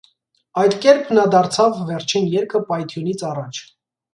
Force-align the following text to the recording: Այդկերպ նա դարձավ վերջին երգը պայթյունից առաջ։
Այդկերպ 0.61 1.11
նա 1.17 1.25
դարձավ 1.35 1.77
վերջին 1.91 2.27
երգը 2.37 2.63
պայթյունից 2.73 3.25
առաջ։ 3.35 3.63